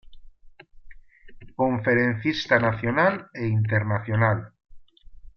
[1.55, 4.39] Conferencista Nacional e internacional.